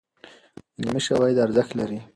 علمي 0.79 1.01
شواهد 1.07 1.37
ارزښت 1.45 1.71
لري. 1.79 1.99